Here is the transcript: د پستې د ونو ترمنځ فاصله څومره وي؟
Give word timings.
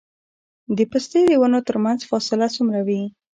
د 0.77 0.79
پستې 0.91 1.19
د 1.29 1.31
ونو 1.41 1.59
ترمنځ 1.67 1.99
فاصله 2.09 2.47
څومره 2.55 2.79
وي؟ 2.87 3.01